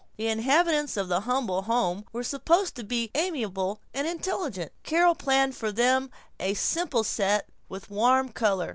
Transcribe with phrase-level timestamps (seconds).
[0.17, 4.71] The inhabitants of the Humble Home were supposed to be amiable and intelligent.
[4.81, 8.69] Carol planned for them a simple set with warm color.